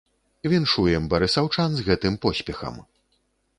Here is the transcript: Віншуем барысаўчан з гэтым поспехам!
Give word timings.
Віншуем 0.53 1.03
барысаўчан 1.11 1.69
з 1.79 1.85
гэтым 1.91 2.19
поспехам! 2.27 2.83